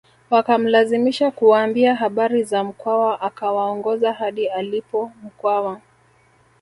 [0.29, 5.81] Wakamlazimisha kuwaambia habari za Mkwawa akawaongoza hadi alipo Mkwawa